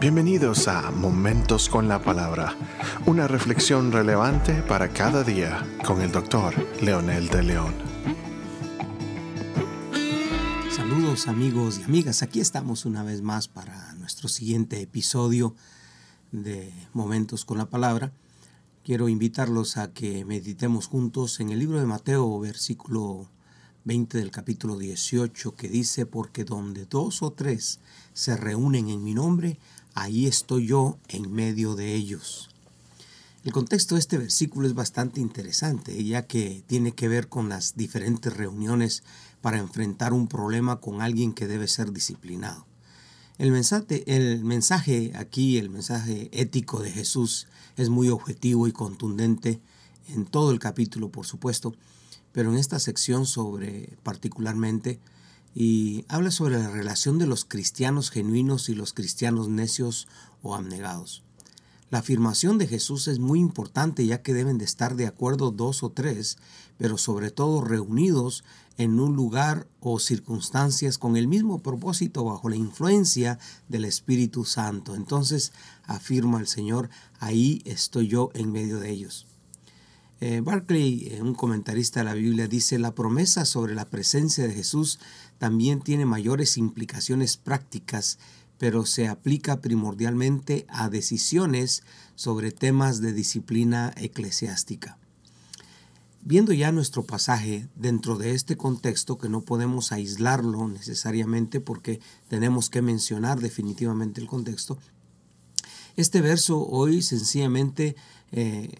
Bienvenidos 0.00 0.66
a 0.66 0.90
Momentos 0.90 1.68
con 1.68 1.86
la 1.86 2.00
Palabra, 2.00 2.56
una 3.04 3.28
reflexión 3.28 3.92
relevante 3.92 4.62
para 4.62 4.94
cada 4.94 5.22
día 5.22 5.62
con 5.84 6.00
el 6.00 6.10
doctor 6.10 6.54
Leonel 6.80 7.28
de 7.28 7.42
León. 7.42 7.74
Saludos 10.70 11.28
amigos 11.28 11.80
y 11.80 11.82
amigas, 11.82 12.22
aquí 12.22 12.40
estamos 12.40 12.86
una 12.86 13.02
vez 13.02 13.20
más 13.20 13.48
para 13.48 13.92
nuestro 13.96 14.30
siguiente 14.30 14.80
episodio 14.80 15.54
de 16.32 16.72
Momentos 16.94 17.44
con 17.44 17.58
la 17.58 17.68
Palabra. 17.68 18.10
Quiero 18.82 19.10
invitarlos 19.10 19.76
a 19.76 19.92
que 19.92 20.24
meditemos 20.24 20.86
juntos 20.86 21.40
en 21.40 21.50
el 21.50 21.58
libro 21.58 21.78
de 21.78 21.84
Mateo, 21.84 22.40
versículo 22.40 23.28
20 23.84 24.16
del 24.16 24.30
capítulo 24.30 24.78
18, 24.78 25.56
que 25.56 25.68
dice, 25.68 26.06
porque 26.06 26.44
donde 26.44 26.86
dos 26.86 27.22
o 27.22 27.32
tres 27.32 27.80
se 28.14 28.36
reúnen 28.36 28.88
en 28.88 29.02
mi 29.02 29.14
nombre, 29.14 29.58
ahí 29.94 30.26
estoy 30.26 30.66
yo 30.66 30.98
en 31.08 31.32
medio 31.32 31.74
de 31.74 31.94
ellos. 31.94 32.50
El 33.42 33.52
contexto 33.52 33.94
de 33.94 34.00
este 34.00 34.18
versículo 34.18 34.66
es 34.66 34.74
bastante 34.74 35.20
interesante, 35.20 36.04
ya 36.04 36.26
que 36.26 36.62
tiene 36.66 36.92
que 36.92 37.08
ver 37.08 37.28
con 37.28 37.48
las 37.48 37.74
diferentes 37.74 38.36
reuniones 38.36 39.02
para 39.40 39.58
enfrentar 39.58 40.12
un 40.12 40.28
problema 40.28 40.76
con 40.76 41.00
alguien 41.00 41.32
que 41.32 41.46
debe 41.46 41.66
ser 41.66 41.92
disciplinado. 41.92 42.66
El 43.38 43.50
mensaje, 43.52 44.04
el 44.06 44.44
mensaje 44.44 45.12
aquí, 45.14 45.56
el 45.56 45.70
mensaje 45.70 46.28
ético 46.32 46.80
de 46.80 46.90
Jesús, 46.90 47.46
es 47.78 47.88
muy 47.88 48.10
objetivo 48.10 48.68
y 48.68 48.72
contundente 48.72 49.62
en 50.08 50.26
todo 50.26 50.50
el 50.50 50.58
capítulo, 50.58 51.10
por 51.10 51.24
supuesto, 51.24 51.74
pero 52.32 52.52
en 52.52 52.58
esta 52.58 52.78
sección 52.78 53.24
sobre 53.24 53.96
particularmente 54.02 55.00
y 55.54 56.04
habla 56.08 56.30
sobre 56.30 56.58
la 56.58 56.70
relación 56.70 57.18
de 57.18 57.26
los 57.26 57.44
cristianos 57.44 58.10
genuinos 58.10 58.68
y 58.68 58.74
los 58.74 58.92
cristianos 58.92 59.48
necios 59.48 60.08
o 60.42 60.54
abnegados. 60.54 61.22
La 61.90 61.98
afirmación 61.98 62.56
de 62.56 62.68
Jesús 62.68 63.08
es 63.08 63.18
muy 63.18 63.40
importante 63.40 64.06
ya 64.06 64.22
que 64.22 64.32
deben 64.32 64.58
de 64.58 64.64
estar 64.64 64.94
de 64.94 65.08
acuerdo 65.08 65.50
dos 65.50 65.82
o 65.82 65.90
tres, 65.90 66.38
pero 66.78 66.96
sobre 66.96 67.32
todo 67.32 67.62
reunidos 67.62 68.44
en 68.78 69.00
un 69.00 69.16
lugar 69.16 69.66
o 69.80 69.98
circunstancias 69.98 70.98
con 70.98 71.16
el 71.16 71.26
mismo 71.26 71.58
propósito 71.58 72.24
bajo 72.24 72.48
la 72.48 72.56
influencia 72.56 73.40
del 73.68 73.84
Espíritu 73.84 74.44
Santo. 74.44 74.94
Entonces 74.94 75.52
afirma 75.84 76.38
el 76.38 76.46
Señor, 76.46 76.90
ahí 77.18 77.60
estoy 77.64 78.06
yo 78.06 78.30
en 78.34 78.52
medio 78.52 78.78
de 78.78 78.90
ellos. 78.90 79.26
Eh, 80.22 80.42
Barclay, 80.42 81.08
eh, 81.08 81.22
un 81.22 81.34
comentarista 81.34 82.00
de 82.00 82.04
la 82.04 82.14
Biblia, 82.14 82.46
dice, 82.46 82.78
la 82.78 82.94
promesa 82.94 83.46
sobre 83.46 83.74
la 83.74 83.88
presencia 83.88 84.46
de 84.46 84.52
Jesús 84.52 84.98
también 85.38 85.80
tiene 85.80 86.04
mayores 86.04 86.58
implicaciones 86.58 87.38
prácticas, 87.38 88.18
pero 88.58 88.84
se 88.84 89.08
aplica 89.08 89.62
primordialmente 89.62 90.66
a 90.68 90.90
decisiones 90.90 91.84
sobre 92.16 92.52
temas 92.52 93.00
de 93.00 93.14
disciplina 93.14 93.94
eclesiástica. 93.96 94.98
Viendo 96.22 96.52
ya 96.52 96.70
nuestro 96.70 97.04
pasaje 97.06 97.66
dentro 97.74 98.18
de 98.18 98.34
este 98.34 98.58
contexto, 98.58 99.16
que 99.16 99.30
no 99.30 99.40
podemos 99.40 99.90
aislarlo 99.90 100.68
necesariamente 100.68 101.60
porque 101.60 101.98
tenemos 102.28 102.68
que 102.68 102.82
mencionar 102.82 103.40
definitivamente 103.40 104.20
el 104.20 104.26
contexto, 104.26 104.76
este 105.96 106.20
verso 106.20 106.66
hoy 106.66 107.02
sencillamente 107.02 107.96
eh, 108.32 108.70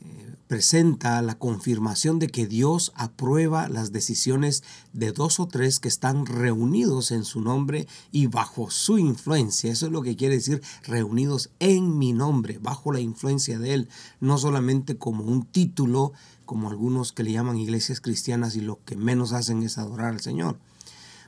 presenta 0.47 1.23
la 1.23 1.39
confirmación 1.39 2.19
de 2.19 2.27
que 2.27 2.47
Dios 2.47 2.93
aprueba 2.97 3.69
las 3.69 3.93
decisiones 3.93 4.65
de 4.93 5.13
dos 5.13 5.39
o 5.39 5.47
tres 5.47 5.79
que 5.79 5.87
están 5.87 6.27
reunidos 6.27 7.13
en 7.13 7.25
su 7.25 7.41
nombre 7.41 7.87
y 8.11 8.27
bajo 8.27 8.69
su 8.69 8.99
influencia. 8.99 9.71
Eso 9.71 9.87
es 9.87 9.93
lo 9.93 10.03
que 10.03 10.17
quiere 10.17 10.35
decir 10.35 10.61
reunidos 10.83 11.51
en 11.61 11.99
mi 11.99 12.13
nombre, 12.13 12.59
bajo 12.59 12.93
la 12.93 12.99
influencia 12.99 13.61
de 13.61 13.75
Él, 13.75 13.89
no 14.19 14.39
solamente 14.39 14.97
como 14.97 15.23
un 15.25 15.47
título, 15.47 16.13
como 16.47 16.69
algunos 16.69 17.13
que 17.13 17.23
le 17.23 17.31
llaman 17.31 17.57
iglesias 17.57 18.01
cristianas 18.01 18.57
y 18.57 18.61
lo 18.61 18.81
que 18.85 18.97
menos 18.97 19.33
hacen 19.33 19.63
es 19.63 19.79
adorar 19.79 20.09
al 20.09 20.21
Señor. 20.21 20.59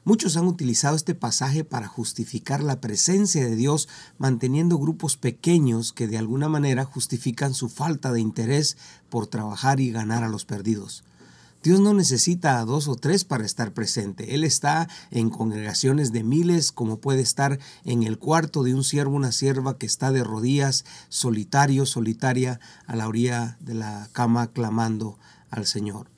Muchos 0.04 0.36
han 0.36 0.48
utilizado 0.48 0.96
este 0.96 1.14
pasaje 1.14 1.62
para 1.62 1.86
justificar 1.86 2.60
la 2.60 2.80
presencia 2.80 3.44
de 3.44 3.54
Dios 3.54 3.88
manteniendo 4.18 4.76
grupos 4.78 5.16
pequeños 5.16 5.92
que 5.92 6.08
de 6.08 6.18
alguna 6.18 6.48
manera 6.48 6.84
justifican 6.84 7.54
su 7.54 7.68
falta 7.68 8.10
de 8.12 8.20
interés 8.20 8.76
por 9.10 9.28
trabajar 9.28 9.78
y 9.78 9.92
ganar 9.92 10.24
a 10.24 10.28
los 10.28 10.44
perdidos. 10.44 11.04
Dios 11.62 11.78
no 11.78 11.94
necesita 11.94 12.58
a 12.58 12.64
dos 12.64 12.88
o 12.88 12.96
tres 12.96 13.24
para 13.24 13.46
estar 13.46 13.72
presente. 13.72 14.34
Él 14.34 14.42
está 14.42 14.88
en 15.12 15.30
congregaciones 15.30 16.10
de 16.10 16.24
miles, 16.24 16.72
como 16.72 16.98
puede 16.98 17.20
estar 17.20 17.60
en 17.84 18.02
el 18.02 18.18
cuarto 18.18 18.64
de 18.64 18.74
un 18.74 18.82
siervo, 18.82 19.14
una 19.14 19.30
sierva 19.30 19.78
que 19.78 19.86
está 19.86 20.10
de 20.10 20.24
rodillas, 20.24 20.84
solitario, 21.08 21.86
solitaria, 21.86 22.58
a 22.88 22.96
la 22.96 23.06
orilla 23.06 23.56
de 23.60 23.74
la 23.74 24.08
cama 24.12 24.48
clamando 24.48 25.16
al 25.50 25.64
Señor. 25.66 26.11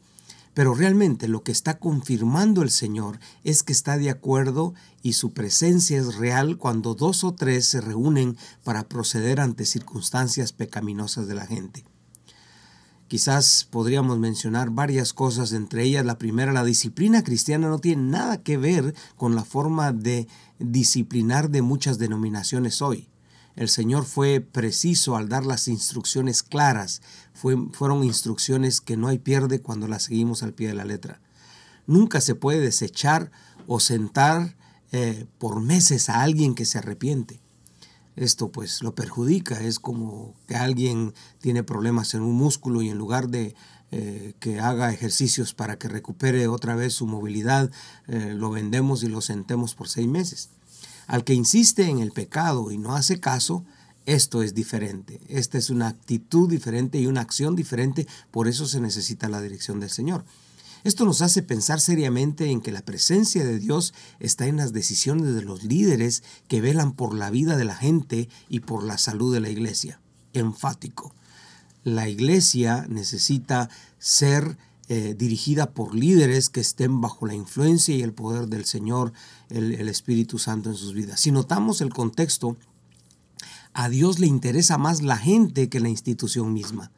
Pero 0.55 0.73
realmente 0.75 1.27
lo 1.27 1.43
que 1.43 1.53
está 1.53 1.79
confirmando 1.79 2.63
el 2.63 2.71
Señor 2.71 3.19
es 3.43 3.65
que 3.65 3.73
está 3.73 3.99
de 3.99 4.09
acuerdo 4.09 4.73
y 5.03 5.15
su 5.15 5.33
presencia 5.33 5.99
es 5.99 6.15
real 6.15 6.57
cuando 6.57 6.95
dos 6.95 7.25
o 7.25 7.35
tres 7.35 7.67
se 7.67 7.81
reúnen 7.81 8.37
para 8.63 8.89
proceder 8.89 9.41
ante 9.41 9.67
circunstancias 9.67 10.53
pecaminosas 10.53 11.27
de 11.27 11.35
la 11.35 11.47
gente. 11.47 11.85
Quizás 13.09 13.69
podríamos 13.71 14.19
mencionar 14.19 14.71
varias 14.71 15.13
cosas, 15.13 15.53
entre 15.53 15.85
ellas 15.85 16.07
la 16.07 16.19
primera, 16.19 16.53
la 16.53 16.65
disciplina 16.65 17.23
cristiana 17.23 17.69
no 17.69 17.79
tiene 17.79 18.03
nada 18.03 18.43
que 18.43 18.57
ver 18.57 18.95
con 19.17 19.35
la 19.35 19.45
forma 19.45 19.93
de 19.93 20.27
disciplinar 20.59 21.51
de 21.51 21.63
muchas 21.63 21.99
denominaciones 21.99 22.81
hoy. 22.81 23.09
El 23.57 23.69
Señor 23.69 24.05
fue 24.05 24.41
preciso 24.41 25.17
al 25.17 25.29
dar 25.29 25.47
las 25.47 25.69
instrucciones 25.69 26.43
claras. 26.43 27.03
fueron 27.33 28.05
instrucciones 28.05 28.81
que 28.81 28.97
no 28.97 29.09
hay 29.09 29.19
pierde 29.19 29.61
cuando 29.61 29.87
las 29.89 30.05
seguimos 30.05 30.43
al 30.43 30.55
pie 30.55 30.69
de 30.69 30.75
la 30.75 30.85
letra. 30.85 31.21
Nunca 31.87 32.21
se 32.21 32.35
puede 32.35 32.61
desechar 32.61 33.31
o 33.67 33.81
sentar 33.81 34.57
eh, 34.93 35.27
por 35.39 35.61
meses 35.61 36.09
a 36.09 36.23
alguien 36.23 36.55
que 36.55 36.65
se 36.65 36.79
arrepiente. 36.79 37.41
Esto 38.17 38.51
pues 38.51 38.83
lo 38.83 38.95
perjudica. 38.95 39.61
Es 39.61 39.79
como 39.79 40.35
que 40.47 40.57
alguien 40.57 41.15
tiene 41.41 41.63
problemas 41.63 42.15
en 42.15 42.23
un 42.23 42.35
músculo 42.35 42.83
y 42.83 42.89
en 42.89 42.99
lugar 42.99 43.29
de 43.29 43.55
eh, 43.91 44.35
que 44.41 44.61
haga 44.61 44.93
ejercicios 44.93 45.55
para 45.55 45.79
que 45.79 45.89
recupere 45.89 46.49
otra 46.49 46.75
vez 46.75 46.95
su 46.95 47.07
movilidad, 47.07 47.71
eh, 48.09 48.33
lo 48.35 48.51
vendemos 48.51 49.05
y 49.05 49.09
lo 49.09 49.21
sentemos 49.21 49.75
por 49.75 49.89
seis 49.89 50.09
meses. 50.09 50.51
Al 51.07 51.25
que 51.25 51.35
insiste 51.35 51.89
en 51.89 51.99
el 51.99 52.13
pecado 52.13 52.71
y 52.71 52.79
no 52.79 52.95
hace 52.95 53.21
caso, 53.21 53.65
esto 54.07 54.43
es 54.43 54.55
diferente. 54.55 55.21
Esta 55.29 55.59
es 55.59 55.71
una 55.71 55.89
actitud 55.89 56.49
diferente 56.49 56.99
y 56.99 57.07
una 57.07 57.23
acción 57.23 57.57
diferente, 57.57 58.07
por 58.31 58.49
eso 58.49 58.67
se 58.67 58.81
necesita 58.81 59.29
la 59.29 59.41
dirección 59.41 59.81
del 59.81 59.91
Señor. 59.91 60.25
Esto 60.85 61.07
nos 61.07 61.23
hace 61.23 61.43
pensar 61.43 61.81
seriamente 61.81 62.51
en 62.51 62.61
que 62.61 62.71
la 62.71 62.83
presencia 62.83 63.43
de 63.43 63.59
Dios 63.59 63.95
está 64.21 64.47
en 64.47 64.59
las 64.59 64.75
decisiones 64.75 65.35
de 65.35 65.43
los 65.43 65.65
líderes 65.65 66.23
que 66.47 66.61
velan 66.61 66.93
por 66.93 67.15
la 67.15 67.31
vida 67.31 67.57
de 67.57 67.65
la 67.65 67.75
gente 67.75 68.29
y 68.51 68.61
por 68.61 68.85
la 68.85 68.99
salud 68.99 69.33
de 69.33 69.41
la 69.41 69.49
iglesia. 69.49 70.01
Enfático. 70.35 71.15
La 71.85 72.11
iglesia 72.11 72.85
necesita 72.91 73.71
ser 73.99 74.59
eh, 74.89 75.15
dirigida 75.17 75.71
por 75.73 75.95
líderes 75.95 76.51
que 76.51 76.61
estén 76.61 77.01
bajo 77.01 77.27
la 77.27 77.35
influencia 77.35 77.95
y 77.95 78.03
el 78.03 78.13
poder 78.13 78.49
del 78.49 78.65
Señor, 78.65 79.13
el, 79.49 79.75
el 79.75 79.89
Espíritu 79.89 80.39
Santo 80.39 80.71
en 80.71 80.77
sus 80.77 80.93
vidas. 80.93 81.21
Si 81.21 81.33
notamos 81.33 81.81
el 81.81 81.93
contexto, 81.93 82.57
a 83.73 83.89
Dios 83.89 84.19
le 84.19 84.27
interesa 84.27 84.79
más 84.79 85.03
la 85.03 85.17
gente 85.17 85.69
que 85.69 85.81
la 85.81 85.89
institución 85.89 86.53
misma. 86.53 86.93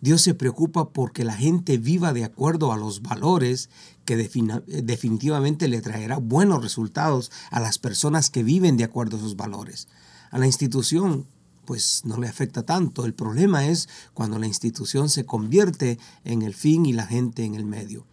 Dios 0.00 0.20
se 0.20 0.34
preocupa 0.34 0.90
porque 0.90 1.24
la 1.24 1.34
gente 1.34 1.78
viva 1.78 2.12
de 2.12 2.24
acuerdo 2.24 2.72
a 2.72 2.76
los 2.76 3.02
valores 3.02 3.70
que 4.04 4.16
definitivamente 4.16 5.66
le 5.66 5.80
traerá 5.80 6.18
buenos 6.18 6.62
resultados 6.62 7.32
a 7.50 7.58
las 7.58 7.78
personas 7.78 8.28
que 8.28 8.42
viven 8.42 8.76
de 8.76 8.84
acuerdo 8.84 9.16
a 9.16 9.20
esos 9.20 9.36
valores. 9.36 9.88
A 10.30 10.38
la 10.38 10.46
institución 10.46 11.26
pues 11.64 12.02
no 12.04 12.18
le 12.18 12.28
afecta 12.28 12.64
tanto. 12.64 13.04
El 13.04 13.14
problema 13.14 13.66
es 13.66 13.88
cuando 14.12 14.38
la 14.38 14.46
institución 14.46 15.08
se 15.08 15.24
convierte 15.24 15.98
en 16.24 16.42
el 16.42 16.54
fin 16.54 16.86
y 16.86 16.92
la 16.92 17.06
gente 17.06 17.44
en 17.44 17.54
el 17.54 17.64
medio. 17.64 18.06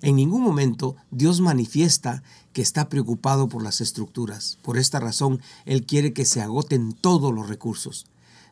En 0.00 0.16
ningún 0.16 0.42
momento 0.42 0.96
Dios 1.10 1.40
manifiesta 1.40 2.22
que 2.52 2.62
está 2.62 2.88
preocupado 2.88 3.48
por 3.48 3.62
las 3.62 3.80
estructuras. 3.80 4.58
Por 4.62 4.78
esta 4.78 5.00
razón, 5.00 5.40
Él 5.64 5.84
quiere 5.86 6.12
que 6.12 6.24
se 6.24 6.40
agoten 6.40 6.92
todos 6.92 7.34
los 7.34 7.48
recursos. 7.48 8.06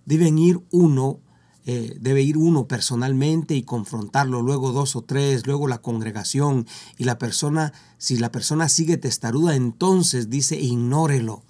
Deben 0.05 0.39
ir 0.39 0.61
uno, 0.71 1.19
eh, 1.65 1.97
debe 2.01 2.23
ir 2.23 2.37
uno 2.37 2.67
personalmente 2.67 3.55
y 3.55 3.63
confrontarlo, 3.63 4.43
luego 4.43 4.73
dos 4.73 4.97
o 4.97 5.03
tres, 5.03 5.47
luego 5.47 5.69
la 5.69 5.79
congregación. 5.79 6.67
Y 6.99 7.05
la 7.05 7.19
persona, 7.19 7.73
si 7.99 8.17
la 8.17 8.33
persona 8.33 8.69
sigue 8.69 8.97
testaruda, 8.97 9.55
entonces 9.55 10.31
dice 10.31 10.61
ignórelo. 10.61 11.43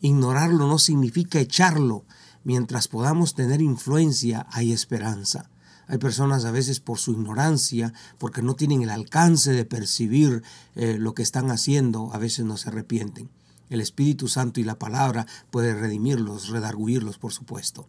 Ignorarlo 0.00 0.68
no 0.68 0.78
significa 0.78 1.40
echarlo, 1.40 2.04
mientras 2.44 2.88
podamos 2.88 3.34
tener 3.34 3.60
influencia, 3.60 4.46
hay 4.50 4.72
esperanza. 4.72 5.50
Hay 5.86 5.98
personas 5.98 6.44
a 6.44 6.50
veces 6.50 6.80
por 6.80 6.98
su 6.98 7.12
ignorancia, 7.12 7.92
porque 8.18 8.42
no 8.42 8.54
tienen 8.54 8.82
el 8.82 8.90
alcance 8.90 9.52
de 9.52 9.64
percibir 9.64 10.42
eh, 10.76 10.96
lo 10.98 11.14
que 11.14 11.22
están 11.22 11.50
haciendo, 11.50 12.10
a 12.14 12.18
veces 12.18 12.44
no 12.44 12.56
se 12.56 12.68
arrepienten. 12.68 13.28
El 13.68 13.80
Espíritu 13.80 14.28
Santo 14.28 14.60
y 14.60 14.64
la 14.64 14.78
palabra 14.78 15.26
puede 15.50 15.74
redimirlos, 15.74 16.48
redarguirlos, 16.48 17.18
por 17.18 17.32
supuesto. 17.32 17.88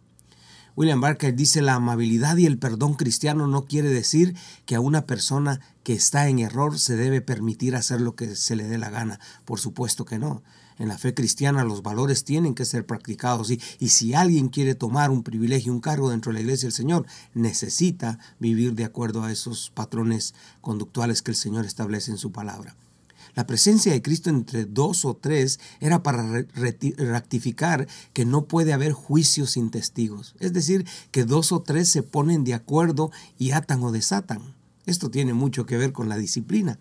William 0.74 1.00
Barker 1.00 1.34
dice 1.34 1.62
la 1.62 1.74
amabilidad 1.74 2.36
y 2.36 2.44
el 2.44 2.58
perdón 2.58 2.94
cristiano 2.94 3.46
no 3.46 3.64
quiere 3.64 3.88
decir 3.88 4.36
que 4.66 4.74
a 4.74 4.80
una 4.80 5.06
persona 5.06 5.60
que 5.82 5.94
está 5.94 6.28
en 6.28 6.38
error 6.38 6.78
se 6.78 6.96
debe 6.96 7.22
permitir 7.22 7.74
hacer 7.74 8.02
lo 8.02 8.14
que 8.14 8.36
se 8.36 8.56
le 8.56 8.64
dé 8.64 8.76
la 8.76 8.90
gana. 8.90 9.18
Por 9.46 9.58
supuesto 9.58 10.04
que 10.04 10.18
no. 10.18 10.42
En 10.78 10.88
la 10.88 10.98
fe 10.98 11.14
cristiana 11.14 11.64
los 11.64 11.82
valores 11.82 12.24
tienen 12.24 12.54
que 12.54 12.64
ser 12.64 12.86
practicados 12.86 13.50
y, 13.50 13.60
y 13.78 13.88
si 13.88 14.14
alguien 14.14 14.48
quiere 14.48 14.74
tomar 14.74 15.10
un 15.10 15.22
privilegio, 15.22 15.72
un 15.72 15.80
cargo 15.80 16.10
dentro 16.10 16.30
de 16.30 16.34
la 16.34 16.40
iglesia 16.42 16.66
del 16.66 16.74
Señor, 16.74 17.06
necesita 17.34 18.18
vivir 18.38 18.74
de 18.74 18.84
acuerdo 18.84 19.22
a 19.22 19.32
esos 19.32 19.70
patrones 19.70 20.34
conductuales 20.60 21.22
que 21.22 21.30
el 21.30 21.36
Señor 21.36 21.64
establece 21.64 22.10
en 22.10 22.18
su 22.18 22.32
palabra. 22.32 22.76
La 23.36 23.46
presencia 23.46 23.92
de 23.92 24.00
Cristo 24.00 24.30
entre 24.30 24.64
dos 24.64 25.04
o 25.04 25.14
tres 25.14 25.60
era 25.80 26.02
para 26.02 26.46
rectificar 26.56 27.86
que 28.14 28.24
no 28.24 28.46
puede 28.46 28.72
haber 28.72 28.92
juicio 28.92 29.46
sin 29.46 29.70
testigos. 29.70 30.34
Es 30.40 30.54
decir, 30.54 30.86
que 31.10 31.24
dos 31.24 31.52
o 31.52 31.60
tres 31.60 31.90
se 31.90 32.02
ponen 32.02 32.44
de 32.44 32.54
acuerdo 32.54 33.10
y 33.38 33.50
atan 33.50 33.82
o 33.82 33.92
desatan. 33.92 34.54
Esto 34.86 35.10
tiene 35.10 35.34
mucho 35.34 35.66
que 35.66 35.76
ver 35.76 35.92
con 35.92 36.08
la 36.08 36.16
disciplina. 36.16 36.78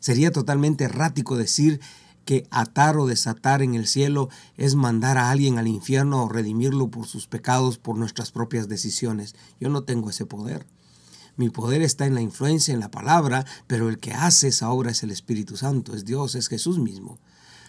Sería 0.00 0.32
totalmente 0.32 0.82
errático 0.82 1.36
decir 1.36 1.80
que 2.24 2.46
atar 2.50 2.96
o 2.96 3.06
desatar 3.06 3.62
en 3.62 3.74
el 3.74 3.86
cielo 3.86 4.28
es 4.56 4.74
mandar 4.74 5.18
a 5.18 5.30
alguien 5.30 5.58
al 5.58 5.68
infierno 5.68 6.24
o 6.24 6.28
redimirlo 6.28 6.88
por 6.88 7.06
sus 7.06 7.26
pecados 7.26 7.78
por 7.78 7.96
nuestras 7.96 8.32
propias 8.32 8.68
decisiones. 8.68 9.34
Yo 9.60 9.68
no 9.68 9.84
tengo 9.84 10.10
ese 10.10 10.26
poder. 10.26 10.66
Mi 11.36 11.48
poder 11.48 11.82
está 11.82 12.06
en 12.06 12.14
la 12.14 12.20
influencia, 12.20 12.74
en 12.74 12.80
la 12.80 12.90
palabra, 12.90 13.46
pero 13.66 13.88
el 13.88 13.98
que 13.98 14.12
hace 14.12 14.48
esa 14.48 14.70
obra 14.70 14.90
es 14.90 15.02
el 15.02 15.10
Espíritu 15.10 15.56
Santo, 15.56 15.94
es 15.94 16.04
Dios, 16.04 16.34
es 16.34 16.48
Jesús 16.48 16.78
mismo. 16.78 17.18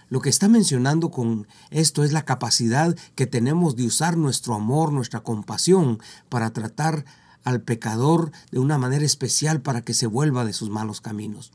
Lo 0.09 0.19
que 0.19 0.29
está 0.29 0.49
mencionando 0.49 1.11
con 1.11 1.47
esto 1.71 2.03
es 2.03 2.11
la 2.11 2.25
capacidad 2.25 2.95
que 3.15 3.25
tenemos 3.25 3.75
de 3.75 3.85
usar 3.85 4.17
nuestro 4.17 4.53
amor, 4.53 4.91
nuestra 4.91 5.21
compasión, 5.21 5.99
para 6.29 6.51
tratar 6.51 7.05
al 7.43 7.61
pecador 7.61 8.31
de 8.51 8.59
una 8.59 8.77
manera 8.77 9.05
especial 9.05 9.61
para 9.61 9.81
que 9.81 9.93
se 9.93 10.07
vuelva 10.07 10.45
de 10.45 10.53
sus 10.53 10.69
malos 10.69 11.01
caminos. 11.01 11.51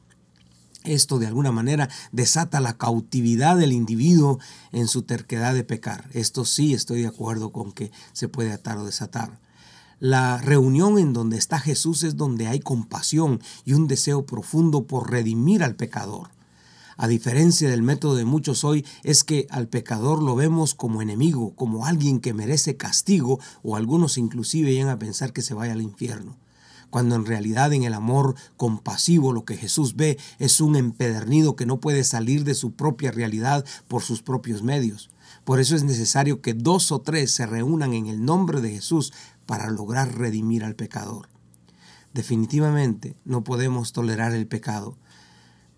Esto 0.88 1.18
de 1.18 1.26
alguna 1.26 1.52
manera 1.52 1.90
desata 2.12 2.60
la 2.60 2.78
cautividad 2.78 3.58
del 3.58 3.72
individuo 3.72 4.38
en 4.72 4.88
su 4.88 5.02
terquedad 5.02 5.52
de 5.52 5.62
pecar. 5.62 6.08
Esto 6.14 6.46
sí 6.46 6.72
estoy 6.72 7.02
de 7.02 7.08
acuerdo 7.08 7.52
con 7.52 7.72
que 7.72 7.92
se 8.14 8.28
puede 8.28 8.52
atar 8.52 8.78
o 8.78 8.86
desatar. 8.86 9.38
La 10.00 10.38
reunión 10.38 10.98
en 10.98 11.12
donde 11.12 11.36
está 11.36 11.58
Jesús 11.58 12.04
es 12.04 12.16
donde 12.16 12.46
hay 12.46 12.60
compasión 12.60 13.42
y 13.66 13.74
un 13.74 13.86
deseo 13.86 14.24
profundo 14.24 14.86
por 14.86 15.10
redimir 15.10 15.62
al 15.62 15.76
pecador. 15.76 16.30
A 16.96 17.06
diferencia 17.06 17.68
del 17.68 17.82
método 17.82 18.14
de 18.14 18.24
muchos 18.24 18.64
hoy, 18.64 18.86
es 19.02 19.24
que 19.24 19.46
al 19.50 19.68
pecador 19.68 20.22
lo 20.22 20.36
vemos 20.36 20.74
como 20.74 21.02
enemigo, 21.02 21.54
como 21.54 21.84
alguien 21.84 22.18
que 22.18 22.32
merece 22.32 22.78
castigo 22.78 23.40
o 23.62 23.76
algunos 23.76 24.16
inclusive 24.16 24.72
llegan 24.72 24.88
a 24.88 24.98
pensar 24.98 25.34
que 25.34 25.42
se 25.42 25.52
vaya 25.52 25.74
al 25.74 25.82
infierno 25.82 26.38
cuando 26.90 27.14
en 27.14 27.26
realidad 27.26 27.72
en 27.72 27.84
el 27.84 27.94
amor 27.94 28.34
compasivo 28.56 29.32
lo 29.32 29.44
que 29.44 29.56
Jesús 29.56 29.96
ve 29.96 30.18
es 30.38 30.60
un 30.60 30.76
empedernido 30.76 31.56
que 31.56 31.66
no 31.66 31.80
puede 31.80 32.04
salir 32.04 32.44
de 32.44 32.54
su 32.54 32.72
propia 32.72 33.10
realidad 33.10 33.64
por 33.88 34.02
sus 34.02 34.22
propios 34.22 34.62
medios. 34.62 35.10
Por 35.44 35.60
eso 35.60 35.76
es 35.76 35.84
necesario 35.84 36.40
que 36.40 36.54
dos 36.54 36.92
o 36.92 37.00
tres 37.00 37.30
se 37.30 37.46
reúnan 37.46 37.94
en 37.94 38.06
el 38.06 38.24
nombre 38.24 38.60
de 38.60 38.70
Jesús 38.70 39.12
para 39.46 39.70
lograr 39.70 40.18
redimir 40.18 40.64
al 40.64 40.74
pecador. 40.74 41.28
Definitivamente 42.12 43.16
no 43.24 43.44
podemos 43.44 43.92
tolerar 43.92 44.34
el 44.34 44.46
pecado, 44.46 44.96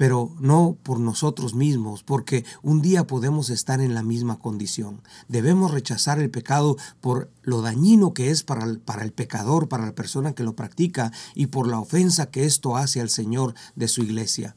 pero 0.01 0.31
no 0.41 0.79
por 0.83 0.99
nosotros 0.99 1.55
mismos, 1.55 2.03
porque 2.03 2.47
un 2.63 2.81
día 2.81 3.07
podemos 3.07 3.51
estar 3.51 3.83
en 3.83 3.93
la 3.93 4.03
misma 4.03 4.39
condición. 4.39 5.03
Debemos 5.29 5.73
rechazar 5.73 6.19
el 6.19 6.31
pecado 6.31 6.79
por 7.03 7.29
lo 7.43 7.61
dañino 7.61 8.15
que 8.15 8.31
es 8.31 8.43
para 8.43 8.65
el, 8.65 9.13
pecador, 9.13 9.69
para 9.69 9.85
la 9.85 9.95
persona 9.95 10.35
que 10.35 10.43
lo 10.43 10.57
practica, 10.57 11.13
y 11.35 11.49
por 11.49 11.69
la 11.69 11.79
ofensa 11.79 12.31
que 12.31 12.47
esto 12.47 12.79
hace 12.79 13.03
al 13.03 13.11
Señor 13.11 13.53
de 13.77 13.89
su 13.89 14.03
iglesia. 14.03 14.57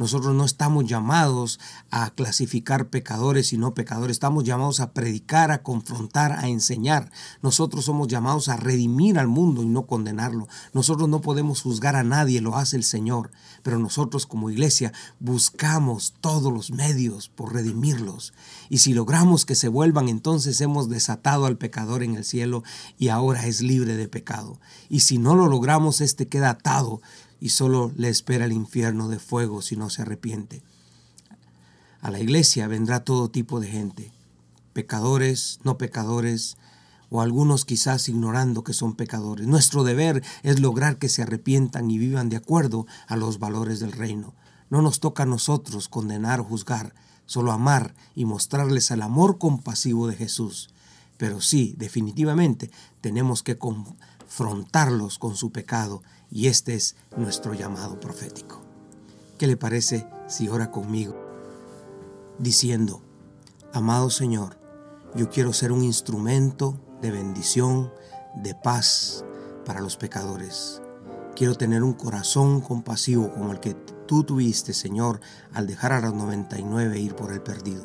Nosotros 0.00 0.34
no 0.34 0.46
estamos 0.46 0.86
llamados 0.86 1.60
a 1.90 2.08
clasificar 2.08 2.88
pecadores 2.88 3.52
y 3.52 3.58
no 3.58 3.74
pecadores, 3.74 4.14
estamos 4.14 4.44
llamados 4.44 4.80
a 4.80 4.94
predicar, 4.94 5.50
a 5.50 5.62
confrontar, 5.62 6.32
a 6.32 6.48
enseñar. 6.48 7.12
Nosotros 7.42 7.84
somos 7.84 8.08
llamados 8.08 8.48
a 8.48 8.56
redimir 8.56 9.18
al 9.18 9.28
mundo 9.28 9.62
y 9.62 9.66
no 9.66 9.86
condenarlo. 9.86 10.48
Nosotros 10.72 11.06
no 11.10 11.20
podemos 11.20 11.60
juzgar 11.60 11.96
a 11.96 12.02
nadie, 12.02 12.40
lo 12.40 12.56
hace 12.56 12.78
el 12.78 12.84
Señor, 12.84 13.30
pero 13.62 13.78
nosotros 13.78 14.24
como 14.24 14.48
iglesia 14.48 14.94
buscamos 15.18 16.14
todos 16.22 16.50
los 16.50 16.70
medios 16.70 17.28
por 17.28 17.52
redimirlos. 17.52 18.32
Y 18.70 18.78
si 18.78 18.94
logramos 18.94 19.44
que 19.44 19.54
se 19.54 19.68
vuelvan, 19.68 20.08
entonces 20.08 20.62
hemos 20.62 20.88
desatado 20.88 21.44
al 21.44 21.58
pecador 21.58 22.02
en 22.02 22.14
el 22.14 22.24
cielo 22.24 22.62
y 22.96 23.08
ahora 23.08 23.46
es 23.46 23.60
libre 23.60 23.98
de 23.98 24.08
pecado. 24.08 24.60
Y 24.88 25.00
si 25.00 25.18
no 25.18 25.34
lo 25.36 25.46
logramos, 25.46 26.00
éste 26.00 26.26
queda 26.26 26.48
atado 26.48 27.02
y 27.40 27.48
solo 27.48 27.92
le 27.96 28.08
espera 28.08 28.44
el 28.44 28.52
infierno 28.52 29.08
de 29.08 29.18
fuego 29.18 29.62
si 29.62 29.76
no 29.76 29.90
se 29.90 30.02
arrepiente. 30.02 30.62
A 32.00 32.10
la 32.10 32.20
iglesia 32.20 32.68
vendrá 32.68 33.04
todo 33.04 33.30
tipo 33.30 33.60
de 33.60 33.68
gente, 33.68 34.12
pecadores, 34.72 35.58
no 35.64 35.78
pecadores, 35.78 36.56
o 37.10 37.20
algunos 37.20 37.64
quizás 37.64 38.08
ignorando 38.08 38.62
que 38.62 38.72
son 38.72 38.94
pecadores. 38.94 39.46
Nuestro 39.46 39.82
deber 39.82 40.22
es 40.42 40.60
lograr 40.60 40.98
que 40.98 41.08
se 41.08 41.22
arrepientan 41.22 41.90
y 41.90 41.98
vivan 41.98 42.28
de 42.28 42.36
acuerdo 42.36 42.86
a 43.08 43.16
los 43.16 43.38
valores 43.38 43.80
del 43.80 43.92
reino. 43.92 44.34
No 44.70 44.80
nos 44.80 45.00
toca 45.00 45.24
a 45.24 45.26
nosotros 45.26 45.88
condenar 45.88 46.40
o 46.40 46.44
juzgar, 46.44 46.94
solo 47.26 47.52
amar 47.52 47.94
y 48.14 48.24
mostrarles 48.24 48.90
el 48.92 49.02
amor 49.02 49.38
compasivo 49.38 50.06
de 50.06 50.16
Jesús. 50.16 50.70
Pero 51.20 51.42
sí, 51.42 51.74
definitivamente, 51.76 52.70
tenemos 53.02 53.42
que 53.42 53.58
confrontarlos 53.58 55.18
con 55.18 55.36
su 55.36 55.52
pecado 55.52 56.02
y 56.30 56.46
este 56.46 56.72
es 56.72 56.96
nuestro 57.14 57.52
llamado 57.52 58.00
profético. 58.00 58.62
¿Qué 59.36 59.46
le 59.46 59.58
parece 59.58 60.08
si 60.28 60.48
ora 60.48 60.70
conmigo? 60.70 61.14
Diciendo, 62.38 63.02
amado 63.74 64.08
Señor, 64.08 64.58
yo 65.14 65.28
quiero 65.28 65.52
ser 65.52 65.72
un 65.72 65.84
instrumento 65.84 66.80
de 67.02 67.10
bendición, 67.10 67.92
de 68.36 68.54
paz 68.54 69.22
para 69.66 69.82
los 69.82 69.98
pecadores. 69.98 70.80
Quiero 71.36 71.54
tener 71.54 71.82
un 71.82 71.92
corazón 71.92 72.62
compasivo 72.62 73.30
como 73.30 73.52
el 73.52 73.60
que 73.60 73.74
tú 74.06 74.24
tuviste, 74.24 74.72
Señor, 74.72 75.20
al 75.52 75.66
dejar 75.66 75.92
a 75.92 76.00
los 76.00 76.14
99 76.14 76.98
ir 76.98 77.14
por 77.14 77.30
el 77.30 77.42
perdido. 77.42 77.84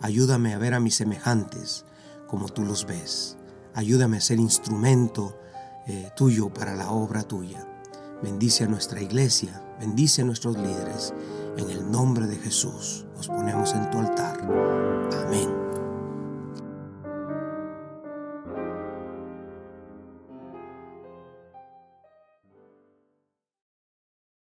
Ayúdame 0.00 0.54
a 0.54 0.58
ver 0.58 0.74
a 0.74 0.80
mis 0.80 0.94
semejantes 0.94 1.86
como 2.32 2.48
tú 2.48 2.64
los 2.64 2.86
ves. 2.86 3.36
Ayúdame 3.74 4.16
a 4.16 4.20
ser 4.22 4.40
instrumento 4.40 5.38
eh, 5.86 6.10
tuyo 6.16 6.48
para 6.48 6.74
la 6.74 6.90
obra 6.90 7.22
tuya. 7.24 7.68
Bendice 8.22 8.64
a 8.64 8.68
nuestra 8.68 9.02
iglesia, 9.02 9.62
bendice 9.78 10.22
a 10.22 10.24
nuestros 10.24 10.56
líderes. 10.56 11.12
En 11.58 11.68
el 11.68 11.90
nombre 11.90 12.26
de 12.26 12.36
Jesús 12.36 13.04
nos 13.14 13.28
ponemos 13.28 13.74
en 13.74 13.90
tu 13.90 13.98
altar. 13.98 14.40
Amén. 15.26 15.61